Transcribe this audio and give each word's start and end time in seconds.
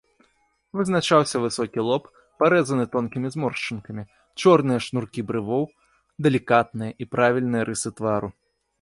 Вызначаўся 0.77 1.41
высокі 1.43 1.79
лоб, 1.89 2.03
парэзаны 2.43 2.85
тонкімі 2.97 3.27
зморшчынкамі, 3.37 4.03
чорныя 4.41 4.79
шнуркі 4.89 5.21
брывоў, 5.31 5.63
далікатныя 6.29 6.91
і 7.05 7.13
правільныя 7.17 7.63
рысы 7.73 7.89
твару. 8.01 8.29